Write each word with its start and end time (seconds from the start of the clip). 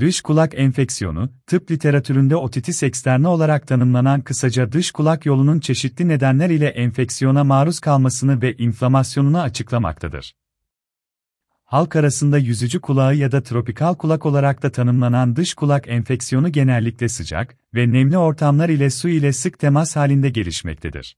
Dış 0.00 0.20
kulak 0.20 0.52
enfeksiyonu, 0.54 1.30
tıp 1.46 1.70
literatüründe 1.70 2.36
otitis 2.36 2.82
externa 2.82 3.28
olarak 3.30 3.66
tanımlanan 3.66 4.20
kısaca 4.20 4.72
dış 4.72 4.90
kulak 4.90 5.26
yolunun 5.26 5.60
çeşitli 5.60 6.08
nedenler 6.08 6.50
ile 6.50 6.66
enfeksiyona 6.68 7.44
maruz 7.44 7.80
kalmasını 7.80 8.42
ve 8.42 8.56
inflamasyonunu 8.56 9.40
açıklamaktadır. 9.40 10.34
Halk 11.64 11.96
arasında 11.96 12.38
yüzücü 12.38 12.80
kulağı 12.80 13.16
ya 13.16 13.32
da 13.32 13.42
tropikal 13.42 13.94
kulak 13.94 14.26
olarak 14.26 14.62
da 14.62 14.72
tanımlanan 14.72 15.36
dış 15.36 15.54
kulak 15.54 15.88
enfeksiyonu 15.88 16.52
genellikle 16.52 17.08
sıcak 17.08 17.56
ve 17.74 17.92
nemli 17.92 18.18
ortamlar 18.18 18.68
ile 18.68 18.90
su 18.90 19.08
ile 19.08 19.32
sık 19.32 19.58
temas 19.58 19.96
halinde 19.96 20.30
gelişmektedir. 20.30 21.16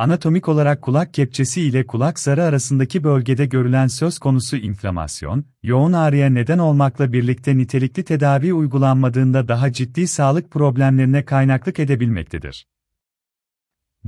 Anatomik 0.00 0.48
olarak 0.48 0.82
kulak 0.82 1.14
kepçesi 1.14 1.62
ile 1.62 1.86
kulak 1.86 2.18
zarı 2.18 2.44
arasındaki 2.44 3.04
bölgede 3.04 3.46
görülen 3.46 3.86
söz 3.86 4.18
konusu 4.18 4.56
inflamasyon, 4.56 5.44
yoğun 5.62 5.92
ağrıya 5.92 6.30
neden 6.30 6.58
olmakla 6.58 7.12
birlikte 7.12 7.56
nitelikli 7.56 8.04
tedavi 8.04 8.54
uygulanmadığında 8.54 9.48
daha 9.48 9.72
ciddi 9.72 10.06
sağlık 10.06 10.50
problemlerine 10.50 11.24
kaynaklık 11.24 11.78
edebilmektedir. 11.78 12.66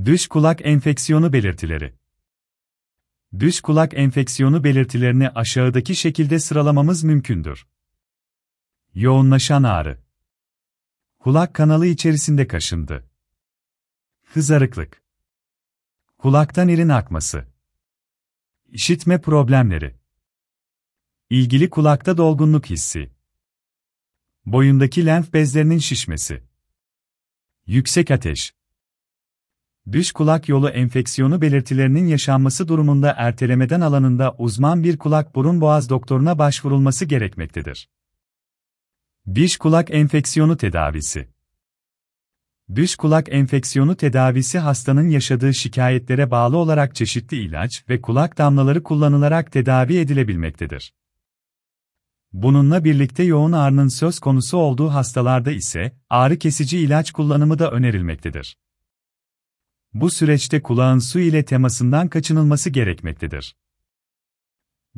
Dış 0.05 0.27
kulak 0.27 0.65
enfeksiyonu 0.65 1.33
belirtileri 1.33 1.93
Dış 3.39 3.61
kulak 3.61 3.93
enfeksiyonu 3.93 4.63
belirtilerini 4.63 5.29
aşağıdaki 5.29 5.95
şekilde 5.95 6.39
sıralamamız 6.39 7.03
mümkündür. 7.03 7.67
Yoğunlaşan 8.93 9.63
ağrı. 9.63 9.99
Kulak 11.19 11.53
kanalı 11.53 11.85
içerisinde 11.85 12.47
kaşındı. 12.47 13.09
Kızarıklık. 14.33 15.02
Kulaktan 16.23 16.67
irin 16.67 16.89
akması. 16.89 17.45
İşitme 18.67 19.21
problemleri. 19.21 19.95
İlgili 21.29 21.69
kulakta 21.69 22.17
dolgunluk 22.17 22.65
hissi. 22.65 23.11
Boyundaki 24.45 25.05
lenf 25.05 25.33
bezlerinin 25.33 25.77
şişmesi. 25.77 26.43
Yüksek 27.65 28.11
ateş. 28.11 28.55
Dış 29.91 30.11
kulak 30.11 30.49
yolu 30.49 30.69
enfeksiyonu 30.69 31.41
belirtilerinin 31.41 32.07
yaşanması 32.07 32.67
durumunda 32.67 33.13
ertelemeden 33.17 33.81
alanında 33.81 34.35
uzman 34.37 34.83
bir 34.83 34.97
kulak 34.97 35.35
burun 35.35 35.61
boğaz 35.61 35.89
doktoruna 35.89 36.39
başvurulması 36.39 37.05
gerekmektedir. 37.05 37.89
Diş 39.35 39.57
kulak 39.57 39.91
enfeksiyonu 39.91 40.57
tedavisi 40.57 41.32
Dış 42.75 42.95
kulak 42.95 43.27
enfeksiyonu 43.31 43.95
tedavisi 43.95 44.59
hastanın 44.59 45.09
yaşadığı 45.09 45.53
şikayetlere 45.53 46.31
bağlı 46.31 46.57
olarak 46.57 46.95
çeşitli 46.95 47.37
ilaç 47.37 47.89
ve 47.89 48.01
kulak 48.01 48.37
damlaları 48.37 48.83
kullanılarak 48.83 49.51
tedavi 49.51 49.97
edilebilmektedir. 49.97 50.93
Bununla 52.33 52.83
birlikte 52.83 53.23
yoğun 53.23 53.51
ağrının 53.51 53.87
söz 53.87 54.19
konusu 54.19 54.57
olduğu 54.57 54.89
hastalarda 54.89 55.51
ise 55.51 55.97
ağrı 56.09 56.39
kesici 56.39 56.79
ilaç 56.79 57.11
kullanımı 57.11 57.59
da 57.59 57.71
önerilmektedir. 57.71 58.57
Bu 59.93 60.09
süreçte 60.09 60.61
kulağın 60.61 60.99
su 60.99 61.19
ile 61.19 61.45
temasından 61.45 62.07
kaçınılması 62.07 62.69
gerekmektedir. 62.69 63.55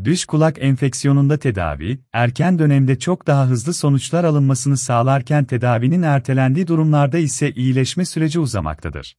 Dış 0.03 0.25
kulak 0.25 0.57
enfeksiyonunda 0.59 1.39
tedavi, 1.39 1.99
erken 2.13 2.59
dönemde 2.59 2.99
çok 2.99 3.27
daha 3.27 3.47
hızlı 3.47 3.73
sonuçlar 3.73 4.23
alınmasını 4.23 4.77
sağlarken 4.77 5.45
tedavinin 5.45 6.01
ertelendiği 6.01 6.67
durumlarda 6.67 7.17
ise 7.17 7.51
iyileşme 7.51 8.05
süreci 8.05 8.39
uzamaktadır. 8.39 9.17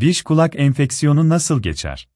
Diş 0.00 0.22
kulak 0.22 0.56
enfeksiyonu 0.56 1.28
nasıl 1.28 1.62
geçer? 1.62 2.08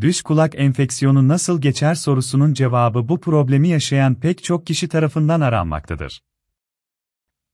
Dış 0.00 0.22
kulak 0.22 0.54
enfeksiyonu 0.54 1.28
nasıl 1.28 1.60
geçer 1.60 1.94
sorusunun 1.94 2.54
cevabı 2.54 3.08
bu 3.08 3.20
problemi 3.20 3.68
yaşayan 3.68 4.14
pek 4.14 4.44
çok 4.44 4.66
kişi 4.66 4.88
tarafından 4.88 5.40
aranmaktadır. 5.40 6.22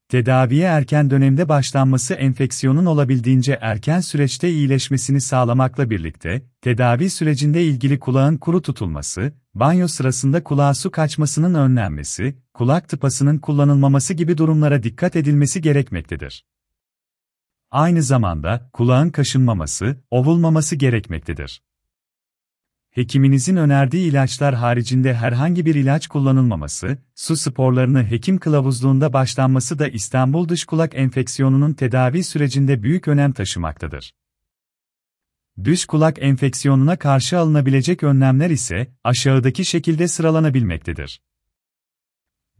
Tedaviye 0.08 0.66
erken 0.66 1.10
dönemde 1.10 1.48
başlanması 1.48 2.14
enfeksiyonun 2.14 2.86
olabildiğince 2.86 3.58
erken 3.60 4.00
süreçte 4.00 4.50
iyileşmesini 4.50 5.20
sağlamakla 5.20 5.90
birlikte, 5.90 6.42
tedavi 6.60 7.10
sürecinde 7.10 7.64
ilgili 7.64 7.98
kulağın 7.98 8.36
kuru 8.36 8.62
tutulması, 8.62 9.32
banyo 9.54 9.88
sırasında 9.88 10.44
kulağa 10.44 10.74
su 10.74 10.90
kaçmasının 10.90 11.54
önlenmesi, 11.54 12.38
kulak 12.54 12.88
tıpasının 12.88 13.38
kullanılmaması 13.38 14.14
gibi 14.14 14.38
durumlara 14.38 14.82
dikkat 14.82 15.16
edilmesi 15.16 15.60
gerekmektedir. 15.60 16.44
Aynı 17.70 18.02
zamanda, 18.02 18.70
kulağın 18.72 19.10
kaşınmaması, 19.10 19.96
ovulmaması 20.10 20.76
gerekmektedir 20.76 21.60
hekiminizin 22.94 23.56
önerdiği 23.56 24.10
ilaçlar 24.10 24.54
haricinde 24.54 25.14
herhangi 25.14 25.66
bir 25.66 25.74
ilaç 25.74 26.06
kullanılmaması, 26.06 26.98
su 27.14 27.36
sporlarını 27.36 28.10
hekim 28.10 28.38
kılavuzluğunda 28.38 29.12
başlanması 29.12 29.78
da 29.78 29.88
İstanbul 29.88 30.48
dış 30.48 30.64
kulak 30.64 30.94
enfeksiyonunun 30.94 31.72
tedavi 31.72 32.24
sürecinde 32.24 32.82
büyük 32.82 33.08
önem 33.08 33.32
taşımaktadır. 33.32 34.14
Dış 35.64 35.86
kulak 35.86 36.22
enfeksiyonuna 36.22 36.96
karşı 36.96 37.38
alınabilecek 37.38 38.02
önlemler 38.02 38.50
ise 38.50 38.94
aşağıdaki 39.04 39.64
şekilde 39.64 40.08
sıralanabilmektedir. 40.08 41.22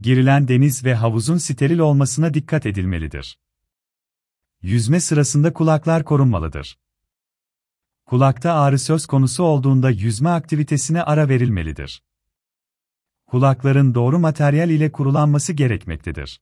Girilen 0.01 0.49
deniz 0.49 0.85
ve 0.85 0.95
havuzun 0.95 1.39
steril 1.39 1.79
olmasına 1.79 2.35
dikkat 2.35 2.67
edilmelidir. 2.67 3.39
Yüzme 4.63 5.01
sırasında 5.01 5.53
kulaklar 5.53 6.05
korunmalıdır. 6.05 6.79
Kulakta 8.07 8.53
ağrı 8.53 8.79
söz 8.79 9.07
konusu 9.07 9.43
olduğunda 9.43 9.91
yüzme 9.91 10.31
aktivitesine 10.31 11.03
ara 11.03 11.29
verilmelidir. 11.29 12.03
Kulakların 13.27 13.95
doğru 13.95 14.19
materyal 14.19 14.71
ile 14.71 14.93
kurulanması 14.93 15.53
gerekmektedir. 15.53 16.41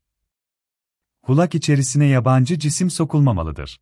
Kulak 1.22 1.54
içerisine 1.54 2.06
yabancı 2.06 2.58
cisim 2.58 2.90
sokulmamalıdır. 2.90 3.80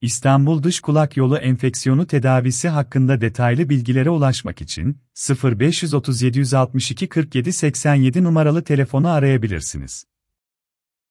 İstanbul 0.00 0.62
Dış 0.62 0.80
Kulak 0.80 1.16
Yolu 1.16 1.38
enfeksiyonu 1.38 2.06
tedavisi 2.06 2.68
hakkında 2.68 3.20
detaylı 3.20 3.68
bilgilere 3.68 4.10
ulaşmak 4.10 4.60
için 4.62 4.98
0530 5.44 6.22
762 6.22 7.08
47 7.08 7.52
87 7.52 8.24
numaralı 8.24 8.64
telefonu 8.64 9.08
arayabilirsiniz. 9.08 10.06